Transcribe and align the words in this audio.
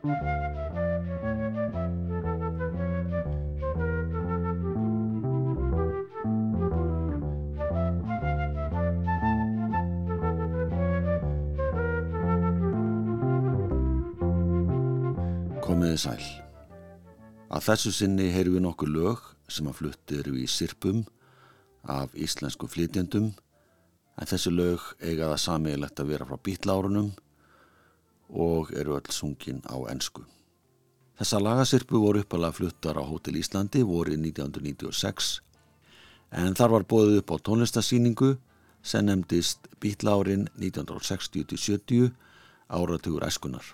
Komiði 0.00 0.16
sæl. 16.00 16.16
Að 17.50 17.60
þessu 17.60 17.92
sinni 17.92 18.32
heyru 18.32 18.56
við 18.56 18.64
nokkur 18.64 18.88
lög 18.88 19.20
sem 19.52 19.68
að 19.68 19.76
flutti 19.82 20.16
eru 20.22 20.32
í 20.40 20.48
sirpum 20.48 21.04
af 21.84 22.08
íslensku 22.16 22.64
flytjendum 22.72 23.36
en 24.16 24.24
þessi 24.24 24.48
lög 24.48 24.80
eiga 25.04 25.28
það 25.34 25.44
samílegt 25.44 26.00
að 26.00 26.16
vera 26.16 26.24
frá 26.24 26.40
býtlárunum 26.40 27.12
og 28.32 28.72
eru 28.72 28.96
öll 28.98 29.10
sungin 29.10 29.62
á 29.66 29.76
ennsku. 29.90 30.24
Þessa 31.20 31.40
lagasirpu 31.42 32.00
voru 32.00 32.22
uppalega 32.24 32.56
fluttar 32.56 32.96
á 32.96 33.04
Hótel 33.04 33.36
Íslandi 33.36 33.82
voru 33.84 34.14
1996 34.16 35.40
en 36.30 36.54
þar 36.54 36.76
var 36.76 36.86
bóðið 36.88 37.18
upp 37.20 37.34
á 37.34 37.36
tónlistasýningu 37.48 38.30
sem 38.82 39.04
nefndist 39.04 39.68
býtlárin 39.82 40.48
1960-70 40.56 42.10
áratugur 42.70 43.26
æskunar. 43.26 43.64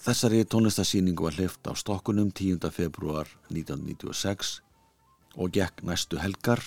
Þessari 0.00 0.44
tónlistasýningu 0.44 1.26
var 1.26 1.36
hlift 1.36 1.66
á 1.66 1.74
stokkunum 1.74 2.30
10. 2.30 2.70
februar 2.70 3.26
1996 3.50 4.60
og 5.36 5.52
gekk 5.56 5.82
næstu 5.82 6.20
helgar 6.20 6.62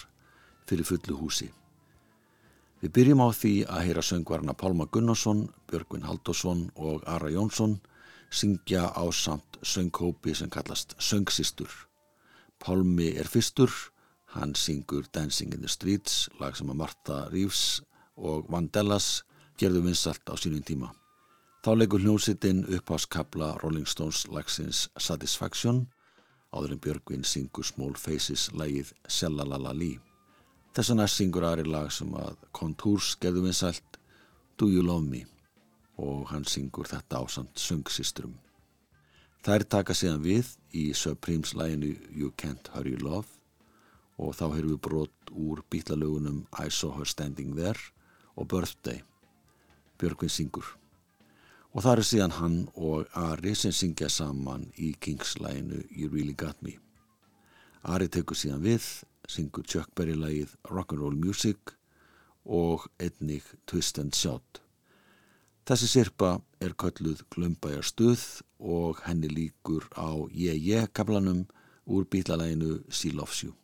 fyrir 0.68 0.86
fullu 0.86 1.18
húsi. 1.18 1.54
Við 2.84 2.92
byrjum 2.98 3.22
á 3.24 3.32
því 3.32 3.54
að 3.72 3.86
heyra 3.88 4.02
söngvarna 4.04 4.54
Pálma 4.60 4.90
Gunnarsson, 4.92 5.46
Björgvin 5.72 6.04
Haldosson 6.04 6.66
og 6.76 7.06
Ara 7.08 7.30
Jónsson 7.32 7.78
syngja 8.28 8.90
á 8.92 9.08
samt 9.16 9.56
söngkópi 9.64 10.34
sem 10.36 10.52
kallast 10.52 10.92
Söngsistur. 11.00 11.72
Pálmi 12.60 13.14
er 13.16 13.32
fyrstur, 13.32 13.72
hann 14.36 14.52
syngur 14.60 15.08
Dancing 15.16 15.56
in 15.56 15.64
the 15.64 15.72
Streets, 15.72 16.28
lag 16.44 16.60
sem 16.60 16.76
að 16.76 16.82
Martha 16.84 17.24
Reeves 17.32 17.80
og 18.20 18.52
Vandellas 18.52 19.24
gerðu 19.56 19.88
vinsalt 19.88 20.28
á 20.28 20.36
sínum 20.36 20.68
tíma. 20.68 20.92
Þá 21.64 21.80
leikur 21.80 22.04
hljómsittin 22.04 22.66
uppháskabla 22.68 23.62
Rolling 23.64 23.88
Stones 23.88 24.28
lagsins 24.28 24.90
Satisfaction 25.00 25.86
áður 26.52 26.76
en 26.76 26.84
Björgvin 26.84 27.24
syngur 27.24 27.64
Small 27.64 27.96
Faces 27.96 28.50
lægið 28.52 28.92
Sjallalalali. 29.08 29.96
Þess 30.74 30.90
vegna 30.90 31.06
syngur 31.06 31.46
aðri 31.46 31.68
lag 31.70 31.92
sem 31.94 32.10
að 32.18 32.38
Contours 32.58 33.12
gerðu 33.22 33.44
vinsælt 33.46 34.00
Do 34.58 34.72
You 34.72 34.82
Love 34.82 35.06
Me 35.06 35.22
og 36.02 36.32
hann 36.32 36.48
syngur 36.50 36.90
þetta 36.90 37.22
á 37.22 37.24
samt 37.30 37.62
söngsistrum. 37.62 38.34
Þær 39.46 39.68
taka 39.70 39.94
síðan 39.94 40.24
við 40.26 40.50
í 40.74 40.88
Supremes 40.98 41.54
læginu 41.54 41.94
You 42.10 42.32
Can't 42.42 42.74
Hurry 42.74 42.96
Love 42.98 43.30
og 44.18 44.34
þá 44.34 44.46
heyrðum 44.56 44.74
við 44.74 44.84
brot 44.88 45.34
úr 45.34 45.62
bítlalögunum 45.70 46.46
I 46.58 46.72
Saw 46.74 46.98
Her 46.98 47.06
Standing 47.06 47.54
There 47.54 47.78
og 48.34 48.50
Birthday. 48.50 49.04
Björgvin 50.02 50.34
syngur 50.34 50.74
og 51.74 51.82
það 51.82 51.94
eru 51.94 52.06
síðan 52.08 52.38
hann 52.38 52.58
og 52.74 53.14
Ari 53.18 53.54
sem 53.58 53.74
syngja 53.74 54.10
saman 54.10 54.68
í 54.78 54.94
Kings-læginu 55.02 55.86
You 55.90 56.10
Really 56.10 56.34
Got 56.38 56.62
Me. 56.66 56.78
Ari 57.84 58.10
tekur 58.10 58.38
síðan 58.38 58.62
við, 58.66 58.86
syngur 59.30 59.64
Chuck 59.68 59.94
Berry-lægið 59.96 60.56
Rock'n'Roll 60.70 61.16
Music 61.16 61.74
og 62.46 62.88
einnig 63.00 63.44
Twist 63.68 64.00
and 64.00 64.14
Shout. 64.16 64.62
Þessi 65.64 65.88
sirpa 65.88 66.34
er 66.60 66.76
kölluð 66.76 67.24
Glömbæjar 67.32 67.86
stuð 67.88 68.24
og 68.60 69.00
henni 69.06 69.32
líkur 69.32 69.88
á 69.96 70.12
Ég 70.36 70.60
Ég 70.60 70.92
kaplanum 70.92 71.46
úr 71.88 72.04
bítlalæginu 72.04 72.84
She 72.92 73.12
Loves 73.16 73.44
You. 73.44 73.63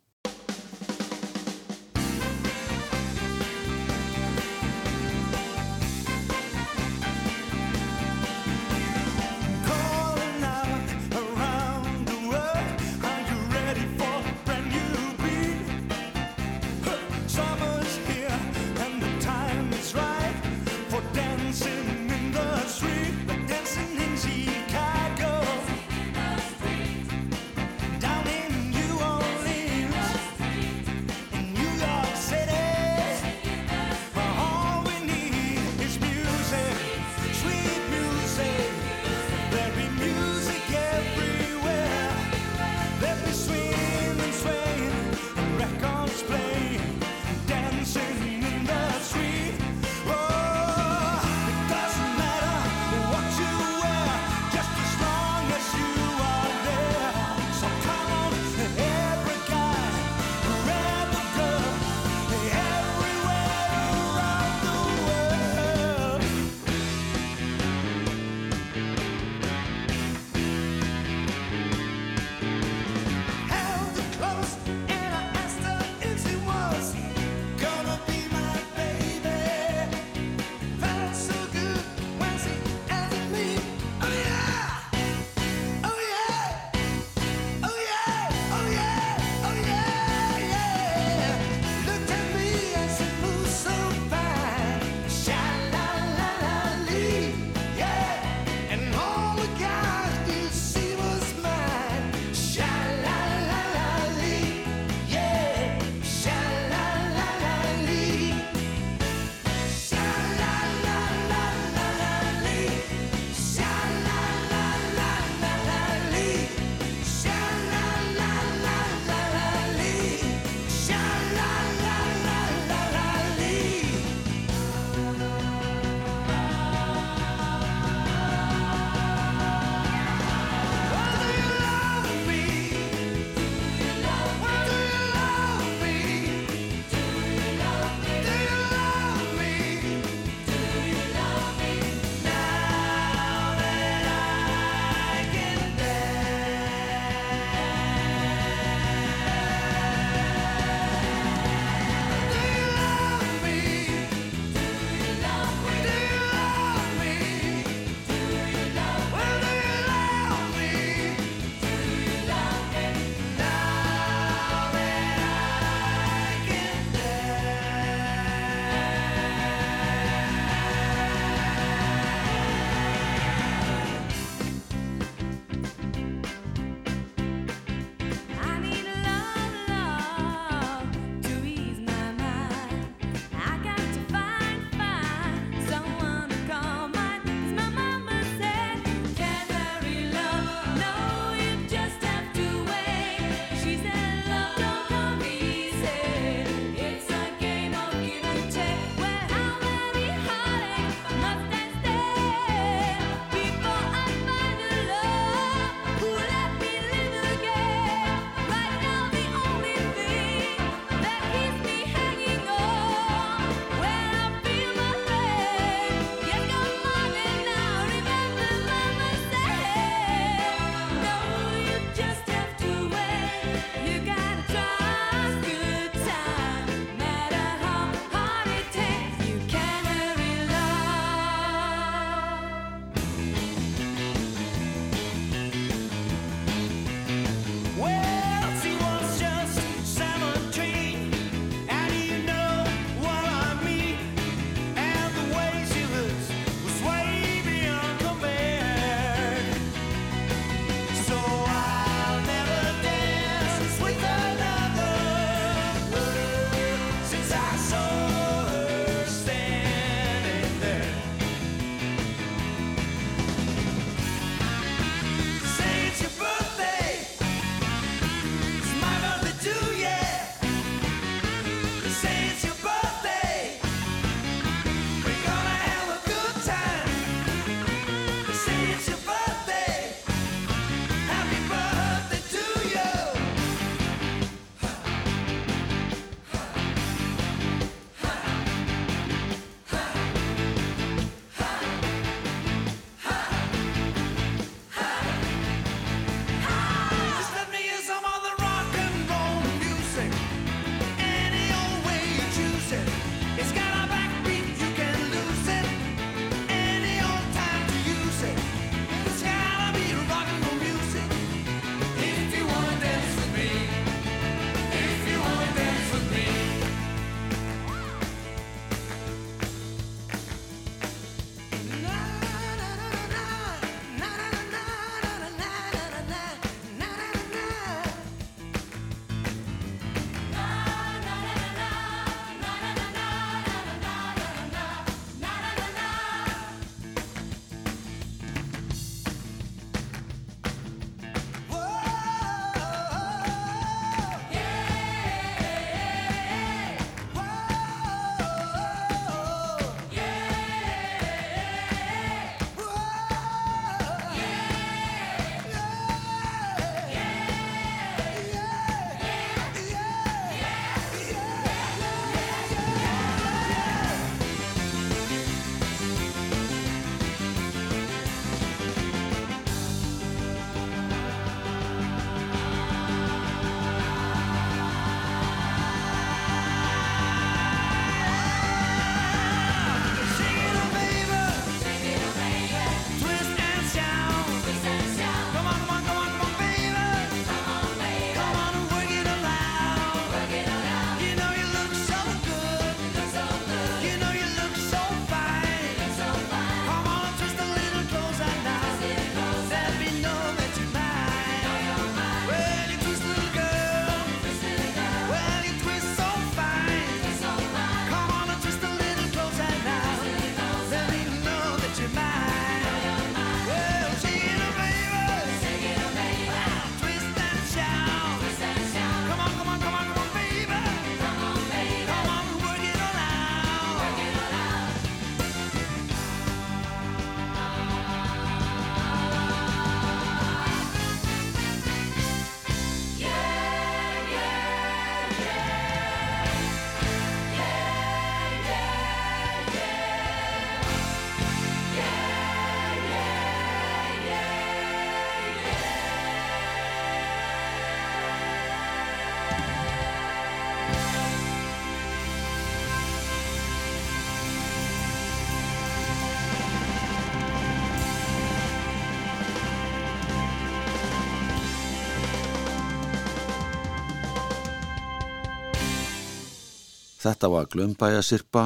Þetta 467.10 467.28
var 467.28 467.46
Glömbæjasirpa, 467.50 468.42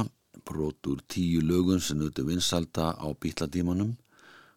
brot 0.49 0.89
úr 0.89 1.03
tíu 1.05 1.43
lögun 1.45 1.83
sem 1.85 1.99
nuti 2.01 2.23
vinsalda 2.25 2.95
á 2.97 3.13
bítladímanum 3.13 3.91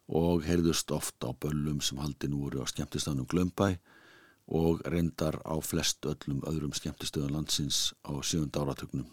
og 0.08 0.46
heyrðust 0.48 0.94
ofta 0.96 1.28
á 1.28 1.36
böllum 1.36 1.82
sem 1.84 1.98
haldi 2.00 2.30
nú 2.32 2.38
voru 2.46 2.62
á 2.64 2.66
skemmtistanum 2.70 3.26
Glömbæ 3.28 3.74
og 4.48 4.80
reyndar 4.88 5.36
á 5.44 5.60
flest 5.60 6.08
öllum 6.08 6.40
öðrum 6.48 6.72
skemmtistöðun 6.72 7.34
landsins 7.34 7.92
á 8.00 8.16
sjönda 8.24 8.62
áratögnum. 8.64 9.10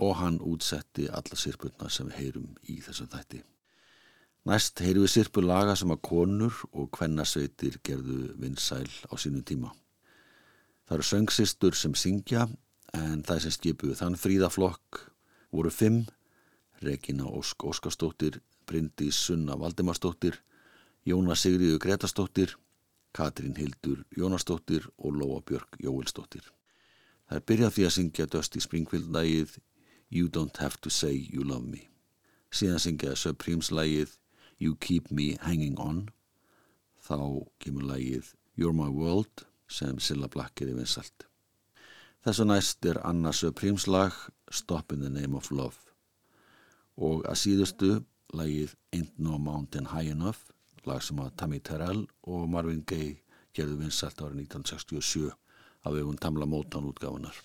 Og 0.00 0.16
hann 0.16 0.38
útsetti 0.40 1.04
alla 1.12 1.36
sirpurna 1.36 1.90
sem 1.92 2.08
við 2.08 2.16
heyrum 2.22 2.54
í 2.72 2.78
þessum 2.80 3.10
þætti. 3.12 3.42
Næst 4.48 4.80
heyrum 4.80 5.04
við 5.04 5.12
sirpur 5.12 5.44
laga 5.44 5.74
sem 5.76 5.92
að 5.92 6.06
konur 6.08 6.56
og 6.72 6.88
kvennasveitir 6.96 7.76
gerðu 7.84 8.32
vinsæl 8.40 8.88
á 9.12 9.14
sínum 9.20 9.44
tíma. 9.44 9.74
Það 10.88 10.96
eru 10.96 11.08
söngsistur 11.10 11.76
sem 11.76 11.92
syngja 11.92 12.46
en 12.96 13.22
það 13.26 13.42
sem 13.44 13.54
skipuðu 13.54 13.96
þann 13.98 14.18
fríðaflokk 14.18 15.02
voru 15.52 15.72
fimm, 15.72 16.04
Regina 16.84 17.26
Ósk 17.26 17.64
Óskarstóttir, 17.66 18.40
Bryndís 18.68 19.18
Sunna 19.26 19.56
Valdimarstóttir, 19.58 20.38
Jóna 21.04 21.34
Sigriðu 21.36 21.78
Gretastóttir, 21.82 22.54
Katrín 23.12 23.56
Hildur 23.56 24.04
Jónastóttir 24.16 24.86
og 24.98 25.16
Lóa 25.16 25.40
Björk 25.42 25.78
Jóilstóttir. 25.82 26.44
Það 27.28 27.36
er 27.36 27.46
byrjað 27.50 27.74
því 27.74 27.86
að 27.86 27.94
syngja 27.96 28.26
Dusty 28.32 28.60
Springfield 28.60 29.10
lægið 29.12 29.58
You 30.08 30.28
Don't 30.28 30.60
Have 30.62 30.80
To 30.82 30.90
Say 30.90 31.26
You 31.32 31.44
Love 31.44 31.68
Me. 31.68 31.88
Síðan 32.48 32.80
syngjaði 32.80 33.20
Supremes 33.20 33.72
lægið 33.72 34.16
You 34.58 34.76
Keep 34.80 35.10
Me 35.12 35.34
Hanging 35.42 35.76
On. 35.80 36.06
Þá 37.04 37.48
kemur 37.60 37.88
lægið 37.90 38.32
You're 38.56 38.76
My 38.76 38.88
World 38.88 39.44
sem 39.68 40.00
Silla 40.00 40.28
Black 40.32 40.62
er 40.62 40.72
í 40.72 40.76
vinsalt. 40.78 41.27
Þessu 42.26 42.44
næst 42.48 42.86
er 42.90 42.98
Anna 43.06 43.30
Supremes 43.32 43.86
lag 43.86 44.14
Stop 44.50 44.92
in 44.92 45.04
the 45.04 45.10
Name 45.10 45.36
of 45.38 45.50
Love 45.54 45.86
og 46.98 47.22
að 47.30 47.38
síðustu 47.38 47.90
lægið 48.34 48.72
Ain't 48.96 49.20
No 49.22 49.38
Mountain 49.38 49.86
High 49.92 50.10
Enough 50.16 50.50
lag 50.88 51.04
sem 51.06 51.20
að 51.22 51.36
Tammy 51.38 51.60
Terrell 51.62 52.06
og 52.26 52.48
Marvin 52.50 52.82
Gaye 52.82 53.20
gerðu 53.54 53.78
vinsalt 53.84 54.18
árið 54.18 54.42
1967 54.48 55.30
af 55.86 55.94
vegum 55.94 56.18
Tamla 56.18 56.46
Motown 56.46 56.90
útgáfunar. 56.90 57.38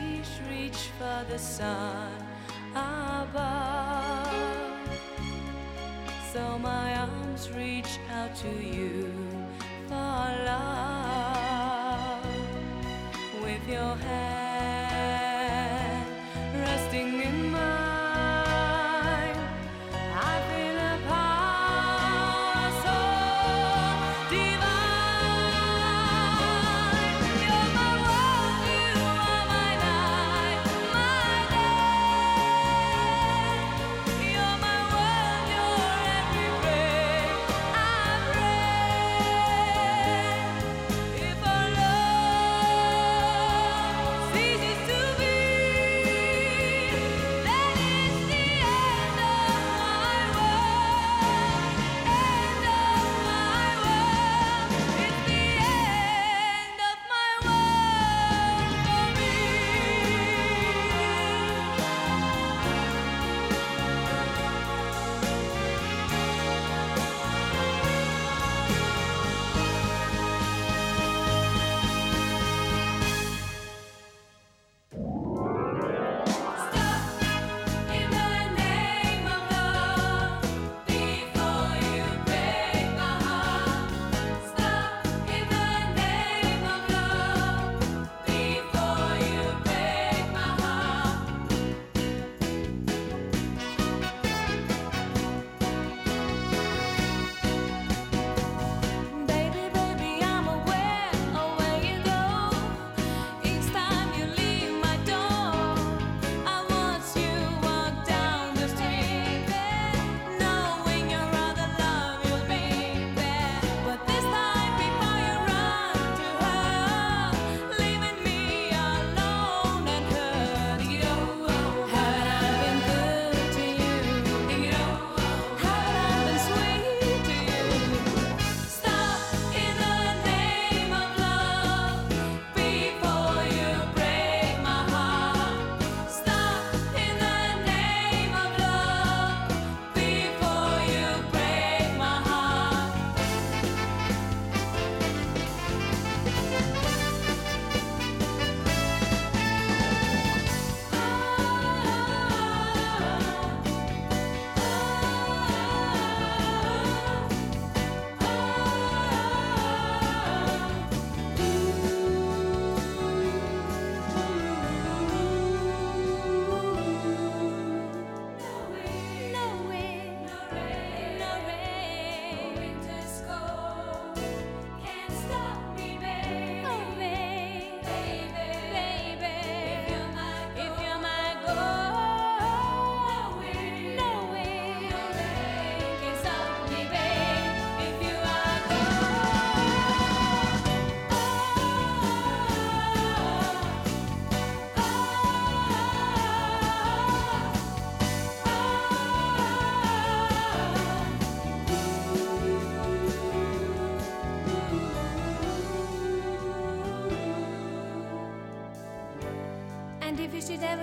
reach, 0.00 0.32
reach 0.50 0.90
for 0.98 1.24
the 1.30 1.38
sun 1.38 2.12
above. 2.72 4.28
So 6.32 6.58
my 6.58 6.94
arms 6.96 7.50
reach 7.50 7.98
out 8.12 8.34
to 8.36 8.48
you 8.48 9.12
for 9.88 10.24
love 10.46 12.24
with 13.42 13.68
your 13.68 13.94
hand. 13.96 14.39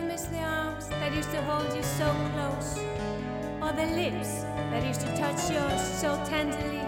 miss 0.01 0.23
the 0.23 0.39
arms 0.39 0.87
that 0.87 1.13
used 1.13 1.31
to 1.31 1.41
hold 1.41 1.73
you 1.75 1.83
so 1.83 2.07
close, 2.33 2.77
or 3.61 3.71
the 3.73 3.87
lips 3.95 4.43
that 4.71 4.85
used 4.85 5.01
to 5.01 5.07
touch 5.17 5.49
yours 5.49 5.81
so 5.81 6.21
tenderly. 6.25 6.83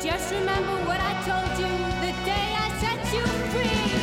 Just 0.00 0.32
remember 0.32 0.76
what 0.88 1.00
I 1.00 1.12
told 1.28 1.50
you 1.58 1.72
the 2.04 2.12
day 2.24 2.48
I 2.56 2.68
set 2.80 3.00
you 3.14 3.24
free. 3.52 4.01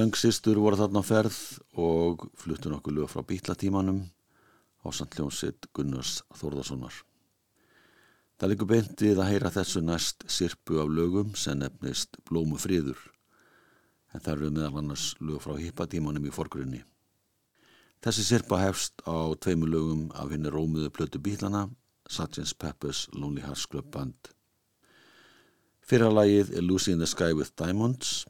Söngsistur 0.00 0.56
voru 0.56 0.78
þarna 0.80 1.00
ferð 1.04 1.36
og 1.76 2.22
fluttu 2.40 2.70
nokkuð 2.72 2.94
lög 2.96 3.08
frá 3.12 3.20
býtlatímanum 3.26 3.98
á 4.80 4.88
sandljónsitt 4.96 5.66
Gunnars 5.76 6.22
Þórðarssonar. 6.40 6.94
Það 8.40 8.52
likur 8.52 8.70
beintið 8.70 9.20
að 9.20 9.28
heyra 9.28 9.50
þessu 9.52 9.82
næst 9.84 10.24
sirpu 10.24 10.80
af 10.80 10.88
lögum 10.88 11.34
sem 11.36 11.60
nefnist 11.60 12.16
Blómu 12.30 12.56
fríður 12.56 13.02
en 14.14 14.24
það 14.24 14.32
eru 14.38 14.50
meðal 14.56 14.80
annars 14.80 15.10
lög 15.20 15.44
frá 15.44 15.58
hippatímanum 15.60 16.30
í 16.30 16.32
forgrunni. 16.32 16.80
Þessi 18.00 18.24
sirpa 18.30 18.64
hefst 18.64 19.04
á 19.04 19.36
tveimu 19.36 19.68
lögum 19.68 20.08
af 20.16 20.32
henni 20.32 20.48
rómuðu 20.48 20.88
plötu 20.96 21.20
býtlana 21.20 21.66
Satjens 22.08 22.56
Peppers 22.56 23.04
Lonely 23.12 23.44
Hearts 23.44 23.68
Club 23.68 23.92
Band. 23.92 24.32
Fyrralagið 25.84 26.56
er 26.56 26.64
Lucy 26.64 26.96
in 26.96 27.04
the 27.04 27.10
Sky 27.10 27.34
with 27.36 27.52
Diamonds 27.52 28.22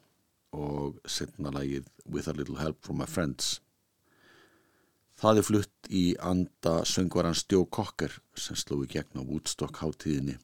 og 0.51 0.99
setna 1.07 1.51
lagið 1.53 1.87
With 2.05 2.29
a 2.29 2.33
Little 2.35 2.59
Help 2.59 2.83
from 2.85 2.99
My 3.01 3.07
Friends. 3.07 3.59
Það 5.21 5.37
er 5.37 5.45
flutt 5.45 5.89
í 5.89 6.03
anda 6.17 6.81
söngvarans 6.87 7.45
Joe 7.51 7.67
Cocker 7.69 8.13
sem 8.35 8.57
sló 8.57 8.79
í 8.83 8.89
gegn 8.89 9.21
á 9.21 9.23
Woodstock 9.23 9.77
hátíðinni 9.83 10.39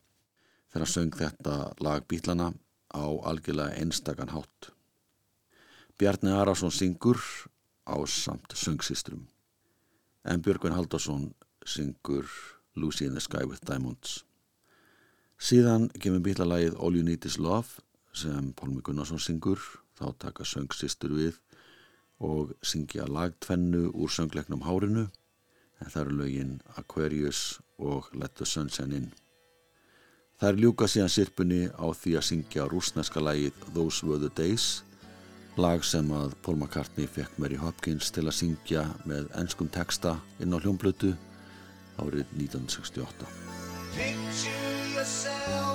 þegar 0.70 0.84
hann 0.84 0.93
söng 0.93 1.15
þetta 1.17 1.56
lag 1.82 2.06
bílana 2.08 2.52
á 2.93 3.06
algjörlega 3.30 3.80
einstakann 3.82 4.36
hátt. 4.36 4.70
Bjarni 5.98 6.32
Arason 6.32 6.72
syngur 6.72 7.17
á 7.89 7.98
samt 8.06 8.54
söngsistrum 8.54 9.26
en 10.28 10.43
Björgvin 10.46 10.76
Haldarsson 10.76 11.32
syngur 11.65 12.28
Lucy 12.76 13.06
in 13.06 13.13
the 13.13 13.22
Sky 13.22 13.46
with 13.50 13.65
Diamonds. 13.65 14.24
Síðan 15.38 15.89
kemur 16.02 16.22
bílalagið 16.26 16.78
All 16.78 16.96
You 16.96 17.06
Need 17.06 17.26
Is 17.26 17.39
Love 17.41 17.82
sem 18.13 18.54
Pálmi 18.58 18.82
Gunnarsson 18.82 19.22
syngur, 19.22 19.62
þá 19.98 20.06
taka 20.24 20.46
söngsistur 20.46 21.14
við 21.18 21.38
og 22.24 22.54
syngja 22.66 23.06
lagtvennu 23.10 23.90
úr 23.94 24.12
söngleiknum 24.14 24.66
Hárinu 24.66 25.06
en 25.82 25.92
það 25.92 26.02
eru 26.04 26.18
lögin 26.22 26.58
Aquarius 26.78 27.60
og 27.78 28.10
Let 28.14 28.36
the 28.38 28.46
Sunshine 28.46 28.96
In. 28.96 29.12
Það 30.38 30.50
er 30.50 30.60
ljúka 30.62 30.88
síðan 30.90 31.14
sirpunni 31.14 31.62
á 31.74 31.86
því 31.98 32.18
að 32.18 32.28
syngja 32.30 32.68
rúsneska 32.70 33.22
lagið 33.22 33.58
Those 33.74 34.06
Were 34.06 34.22
the 34.22 34.34
Days 34.38 34.84
lag 35.58 35.82
sem 35.86 36.10
að 36.14 36.36
Paul 36.46 36.60
McCartney 36.60 37.10
fekk 37.10 37.40
Mary 37.42 37.58
Hopkins 37.58 38.12
til 38.14 38.28
að 38.28 38.38
syngja 38.38 38.84
með 39.10 39.32
ennskum 39.42 39.70
texta 39.74 40.20
inn 40.42 40.54
á 40.54 40.62
hljómblötu 40.62 41.16
árið 41.98 42.30
1968. 42.38 43.26
Picture 43.98 44.94
yourself 44.94 45.67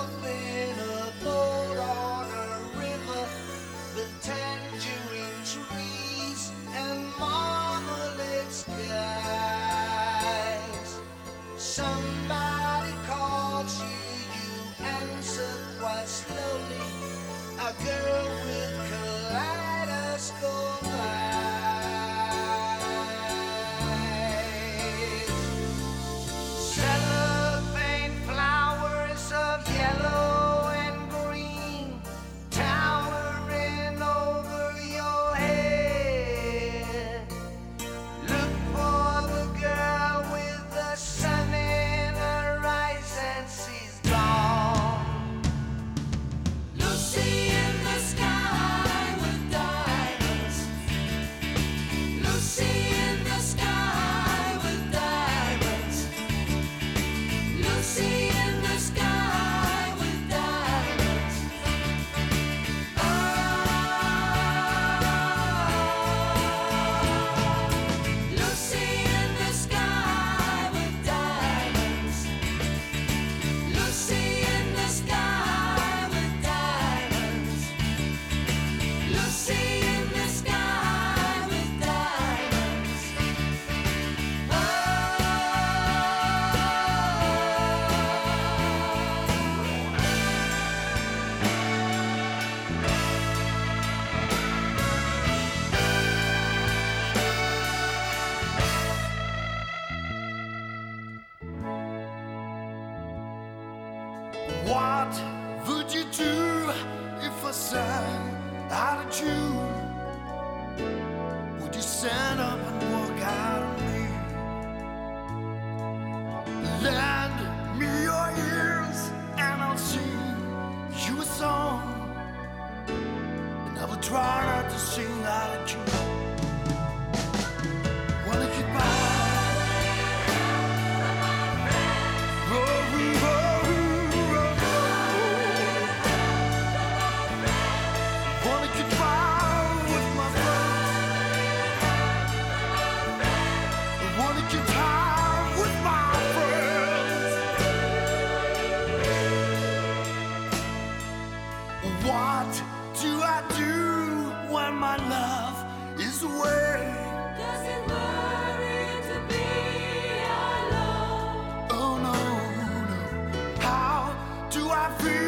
I 164.83 164.90
feel 164.95 165.22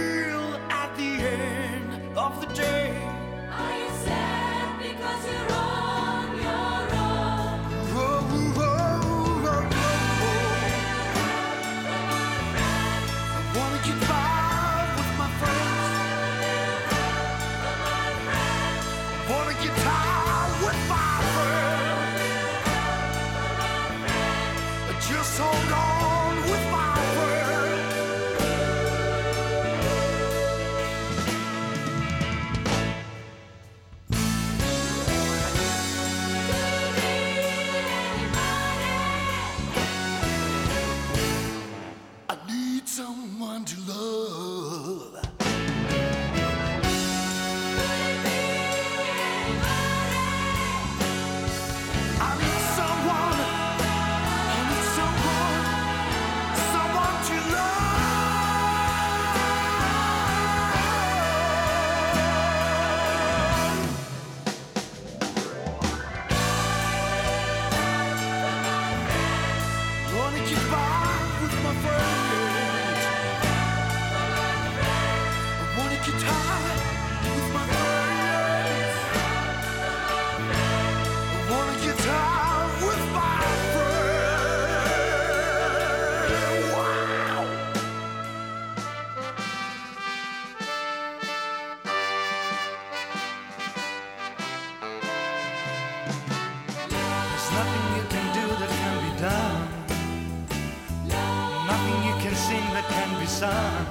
sun. 103.34 103.86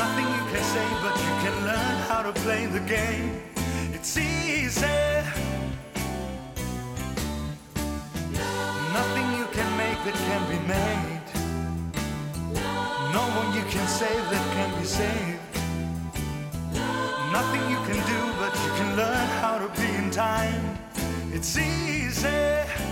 Nothing 0.00 0.26
you 0.36 0.44
can 0.50 0.64
say, 0.74 0.88
but 1.04 1.14
you 1.26 1.32
can 1.44 1.54
learn 1.70 1.96
how 2.10 2.22
to 2.22 2.32
play 2.42 2.66
the 2.66 2.80
game. 2.80 3.30
It's 3.94 4.16
easy. 4.16 5.04
Nothing 8.98 9.26
you 9.38 9.46
can 9.56 9.68
make 9.82 9.98
that 10.06 10.18
can 10.28 10.42
be 10.52 10.58
made. 10.74 11.28
No 13.16 13.24
one 13.38 13.48
you 13.58 13.64
can 13.74 13.86
save 13.86 14.24
that 14.32 14.46
can 14.56 14.70
be 14.80 14.86
saved. 15.00 15.54
Nothing 17.38 17.62
you 17.72 17.80
can 17.88 18.00
do, 18.14 18.20
but 18.42 18.52
you 18.64 18.70
can 18.78 18.90
learn 18.96 19.28
how 19.42 19.54
to 19.62 19.68
be 19.80 19.88
in 20.00 20.10
time. 20.10 20.64
It's 21.32 21.56
easy. 21.56 22.87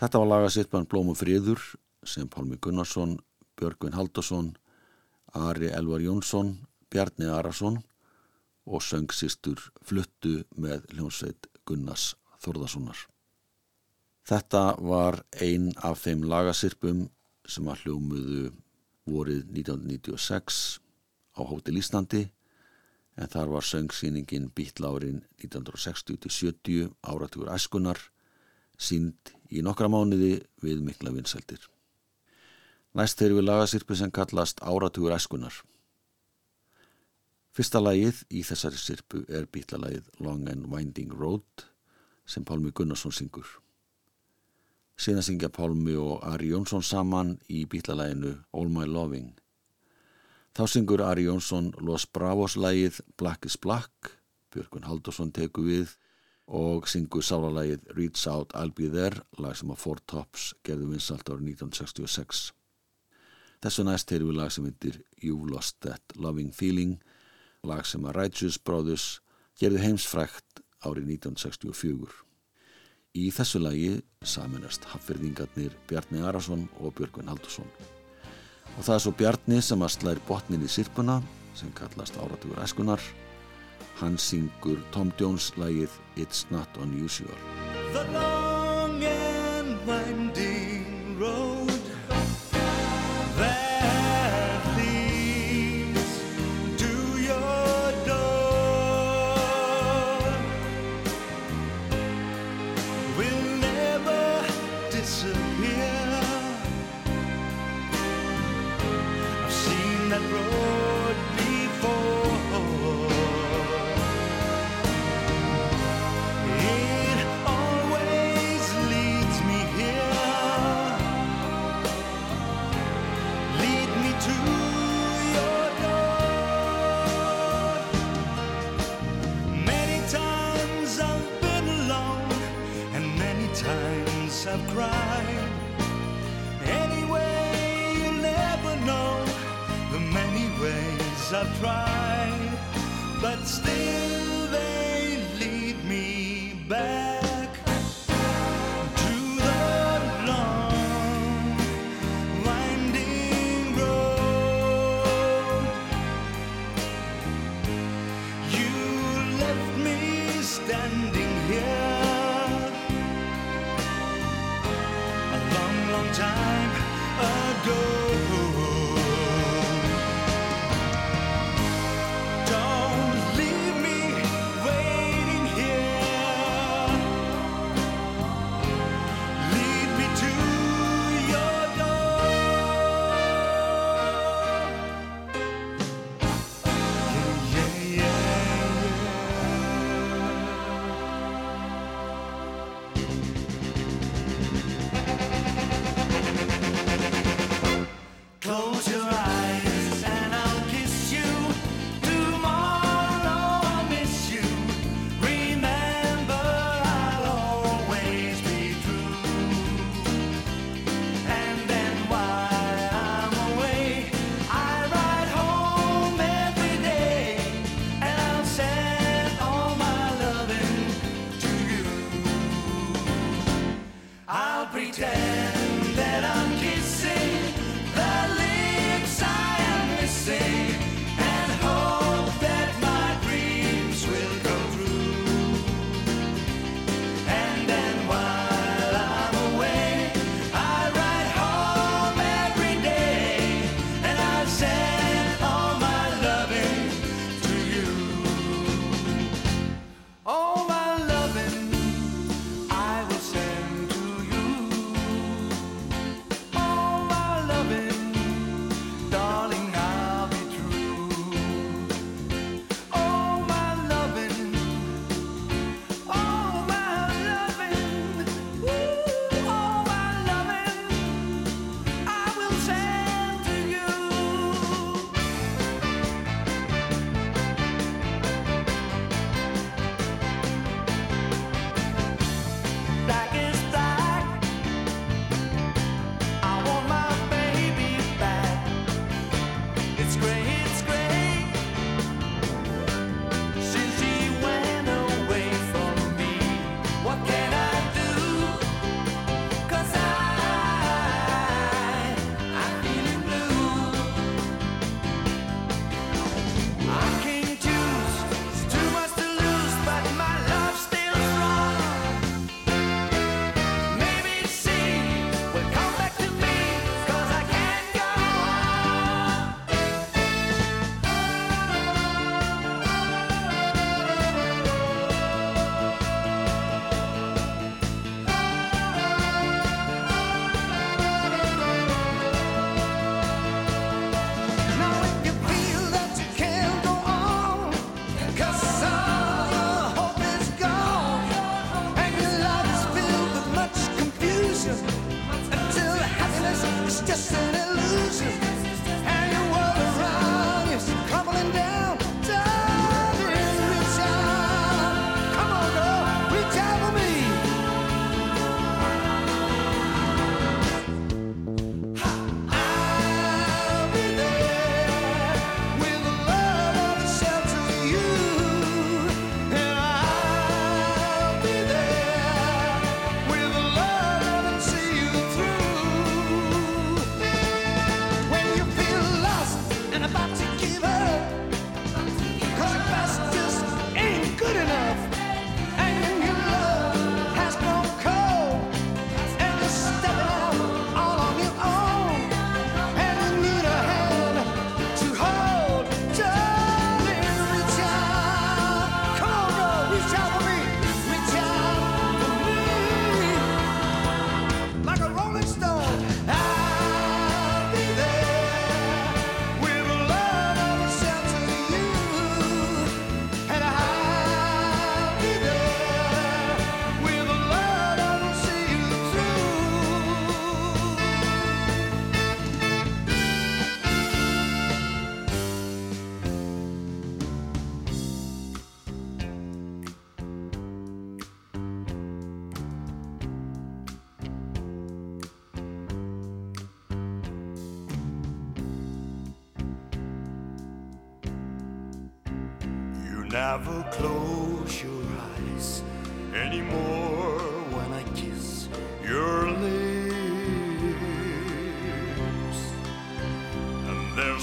Þetta 0.00 0.20
var 0.22 0.28
lagasitpan 0.30 0.86
Blómu 0.88 1.12
Fríður 1.12 1.60
sem 2.08 2.28
Pálmi 2.32 2.56
Gunnarsson, 2.56 3.18
Björgvin 3.60 3.92
Haldarsson, 3.92 4.54
Ari 5.36 5.68
Elvar 5.76 6.00
Jónsson, 6.00 6.54
Bjarni 6.88 7.26
Arason 7.28 7.74
og 8.64 8.80
söngsistur 8.80 9.60
Fluttu 9.84 10.38
með 10.56 10.86
hljómsveit 10.94 11.50
Gunnars 11.68 12.14
Þorðarssonar. 12.40 12.96
Þetta 14.24 14.62
var 14.80 15.18
ein 15.36 15.68
af 15.84 16.00
þeim 16.06 16.24
lagasirpum 16.32 17.02
sem 17.44 17.68
að 17.68 17.82
hljómuðu 17.84 18.46
vorið 19.04 19.42
1996 19.52 20.62
á 21.36 21.40
Hótel 21.44 21.76
Íslandi 21.76 22.22
en 23.20 23.28
þar 23.28 23.52
var 23.52 23.68
söngsýningin 23.68 24.48
Býtlárin 24.56 25.20
1960-70 25.44 26.88
áratugur 27.04 27.52
æskunar 27.52 28.00
sínd 28.80 29.34
í 29.50 29.62
nokkra 29.66 29.90
mánuði 29.90 30.38
við 30.62 30.82
mikla 30.86 31.12
vinseldir. 31.14 31.60
Næst 32.94 33.20
þeir 33.20 33.36
við 33.38 33.46
lagasirpi 33.46 33.96
sem 33.98 34.10
kallast 34.10 34.62
Áratugur 34.66 35.14
æskunar. 35.14 35.54
Fyrsta 37.54 37.80
lagið 37.82 38.22
í 38.30 38.44
þessari 38.46 38.78
sirpu 38.78 39.24
er 39.28 39.46
bítlalagið 39.50 40.06
Long 40.22 40.46
and 40.50 40.68
Winding 40.70 41.14
Road 41.18 41.66
sem 42.26 42.46
Pálmi 42.46 42.70
Gunnarsson 42.74 43.14
syngur. 43.14 43.46
Síðan 45.00 45.26
syngja 45.26 45.50
Pálmi 45.50 45.96
og 45.98 46.22
Ari 46.26 46.50
Jónsson 46.52 46.84
saman 46.86 47.36
í 47.48 47.64
bítlalaginu 47.70 48.36
All 48.54 48.70
My 48.70 48.86
Loving. 48.86 49.32
Þá 50.54 50.62
syngur 50.70 51.02
Ari 51.06 51.26
Jónsson 51.26 51.72
Los 51.78 52.06
Bravos 52.06 52.56
lagið 52.58 53.00
Black 53.18 53.46
is 53.46 53.58
Black, 53.58 54.14
Björgun 54.54 54.86
Haldursson 54.86 55.30
teku 55.34 55.66
við 55.66 55.94
og 56.50 56.88
syngur 56.90 57.22
sálalagið 57.22 57.84
Reach 57.94 58.26
Out 58.26 58.54
I'll 58.58 58.72
Be 58.74 58.88
There, 58.90 59.22
lag 59.38 59.54
sem 59.58 59.70
að 59.70 59.82
Four 59.84 60.00
Tops 60.10 60.50
gerðu 60.66 60.90
vinsalt 60.90 61.30
árið 61.30 61.52
1966. 61.54 62.50
Þessu 63.60 63.84
næst 63.86 64.10
heyrum 64.10 64.32
við 64.32 64.40
lag 64.40 64.50
sem 64.54 64.66
heitir 64.66 64.98
You've 65.22 65.50
Lost 65.52 65.78
That 65.84 66.16
Loving 66.16 66.50
Feeling, 66.56 66.96
lag 67.62 67.86
sem 67.86 68.02
að 68.08 68.16
Righteous 68.18 68.58
Brothers 68.58 69.20
gerðu 69.60 69.84
heimsfrækt 69.84 70.64
árið 70.82 71.14
1964. 71.20 72.10
Í 73.20 73.30
þessu 73.34 73.62
lagi 73.62 73.94
saminast 74.26 74.86
hafverðingarnir 74.90 75.74
Bjarni 75.90 76.22
Arason 76.26 76.68
og 76.80 76.94
Björgvin 76.98 77.30
Haldursson. 77.30 77.66
Og 78.78 78.86
það 78.86 78.94
er 78.96 79.02
svo 79.04 79.14
Bjarni 79.18 79.62
sem 79.62 79.82
að 79.82 79.96
slæri 79.96 80.28
botnin 80.28 80.66
í 80.66 80.70
sirpuna 80.70 81.20
sem 81.58 81.70
kallast 81.78 82.18
Áratugur 82.22 82.62
Æskunar. 82.62 83.02
Hann 84.00 84.16
syngur 84.16 84.78
Tom 84.92 85.12
Jones 85.20 85.52
lagið 85.60 85.92
It's 86.16 86.46
Not 86.50 86.68
Unusual. 86.80 88.49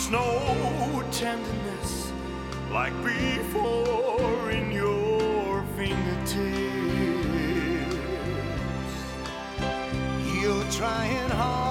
There's 0.10 0.24
no 0.24 1.03
tenderness 1.12 2.14
like 2.72 2.93
before 3.03 4.51
in 4.51 4.72
your 4.72 5.66
fingertips. 5.76 6.38
You're 10.39 10.72
trying 10.72 11.30
hard. 11.32 11.66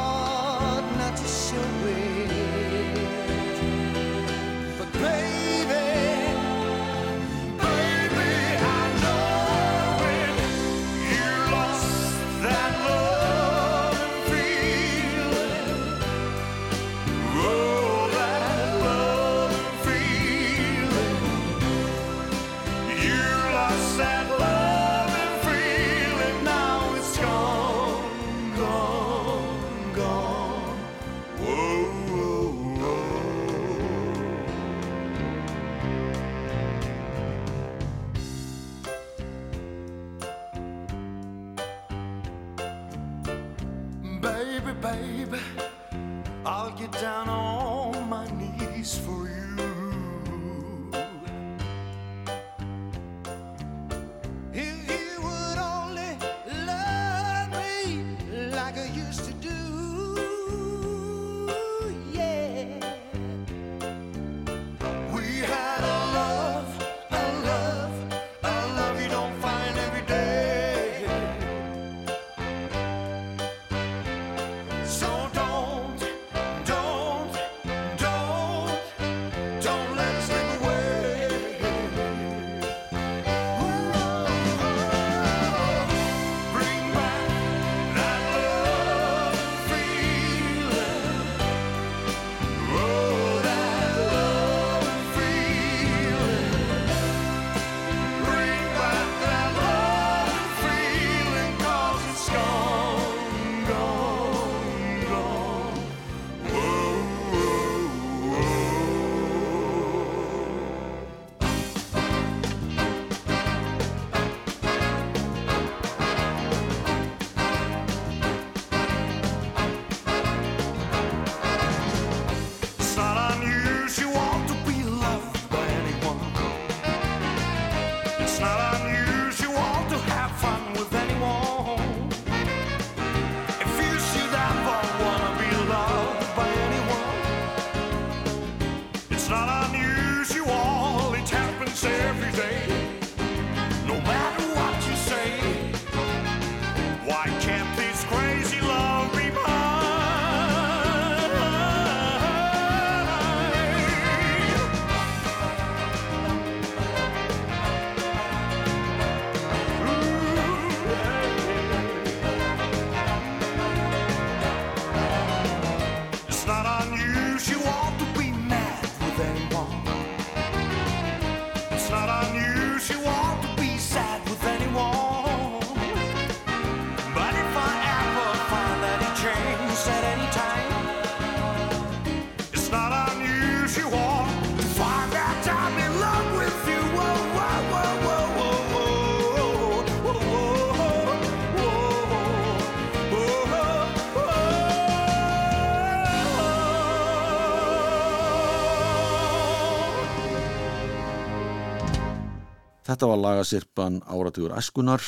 Þetta 202.86 203.06
var 203.10 203.18
lagasirpan 203.18 203.96
Áratugur 204.06 204.52
Æskunar 204.54 205.02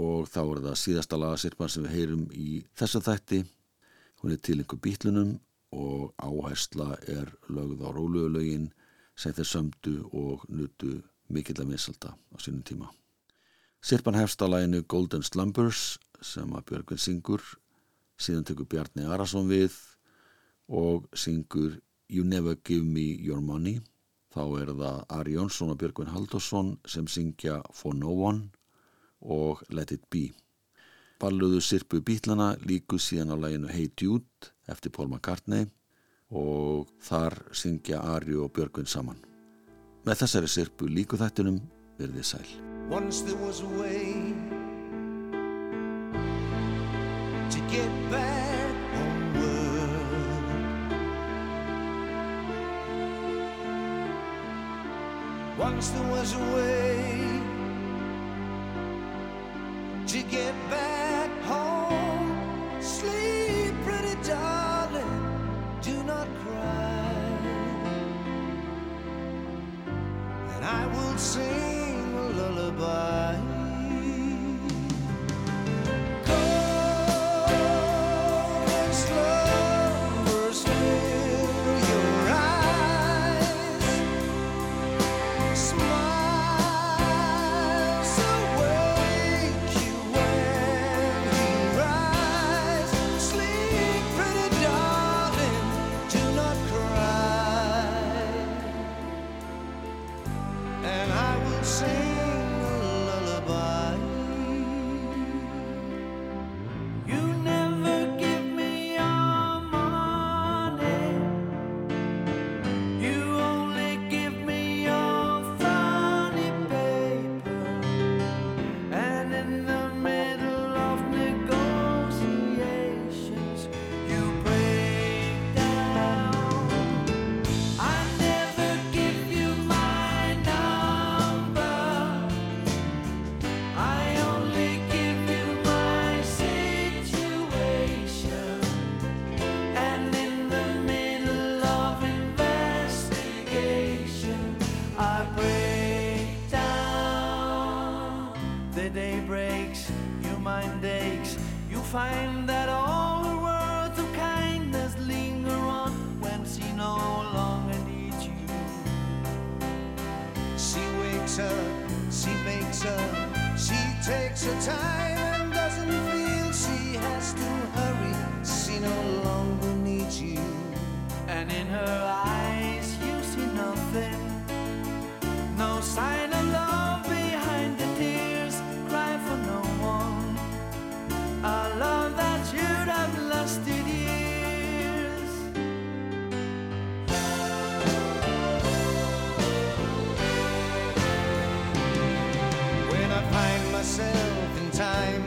og 0.00 0.28
þá 0.32 0.38
er 0.40 0.60
það 0.64 0.76
síðasta 0.80 1.18
lagasirpan 1.20 1.68
sem 1.68 1.84
við 1.84 1.92
heyrum 1.98 2.22
í 2.32 2.62
þessu 2.80 3.02
þætti. 3.04 3.40
Hún 4.22 4.32
er 4.32 4.40
til 4.40 4.56
einhver 4.62 4.80
bítlunum 4.80 5.34
og 5.76 6.14
áhersla 6.16 6.94
er 7.12 7.28
lögð 7.52 7.84
á 7.84 7.88
róluðulögin 7.92 8.70
sem 9.20 9.36
þeir 9.36 9.50
sömdu 9.50 9.94
og 10.16 10.46
nutu 10.48 10.94
mikill 11.28 11.60
að 11.60 11.74
vinsalda 11.74 12.14
á 12.16 12.36
sínum 12.40 12.64
tíma. 12.64 12.88
Sirpan 13.84 14.16
hefst 14.16 14.40
á 14.40 14.48
læginu 14.48 14.80
Golden 14.88 15.20
Slumbers 15.20 15.98
sem 16.24 16.48
að 16.56 16.70
Björgvin 16.72 17.04
syngur, 17.04 17.44
síðan 18.16 18.48
tekur 18.48 18.64
Bjarni 18.64 19.04
Arason 19.04 19.44
við 19.52 19.76
og 20.72 21.04
syngur 21.12 21.82
You 22.08 22.24
Never 22.24 22.56
Give 22.64 22.84
Me 22.84 23.10
Your 23.12 23.44
Money. 23.44 23.82
Þá 24.30 24.42
er 24.60 24.68
það 24.78 24.98
Ari 25.10 25.32
Jónsson 25.34 25.72
og 25.72 25.78
Björgvin 25.80 26.12
Haldursson 26.14 26.76
sem 26.86 27.08
syngja 27.10 27.56
For 27.74 27.96
No 27.98 28.12
One 28.14 28.52
og 29.26 29.64
Let 29.74 29.90
It 29.90 30.06
Be. 30.10 30.28
Balluðu 31.20 31.58
sirpu 31.60 31.98
bítlana 32.00 32.54
líku 32.62 33.00
síðan 33.02 33.34
á 33.34 33.36
læginu 33.36 33.68
Hey 33.68 33.90
Dude 33.90 34.52
eftir 34.70 34.94
Paul 34.94 35.10
McCartney 35.10 35.66
og 36.30 36.88
þar 37.02 37.40
syngja 37.50 38.04
Ari 38.14 38.38
og 38.38 38.54
Björgvin 38.54 38.86
saman. 38.86 39.18
Með 40.06 40.22
þessari 40.22 40.48
sirpu 40.48 40.86
líku 40.86 41.18
þættunum 41.18 41.58
verðið 41.98 42.30
sæl. 42.30 42.48
Once 42.88 43.26
there 43.26 43.36
was 43.42 43.60
a 43.60 43.70
way 43.82 44.32
to 47.50 47.58
get 47.68 47.90
back 48.10 48.59
Once 55.58 55.90
there 55.90 56.08
was 56.10 56.34
a 56.34 56.38
way 56.54 57.40
to 60.06 60.22
get 60.30 60.54
back 60.70 60.89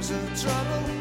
brings 0.09 0.43
trouble. 0.43 0.92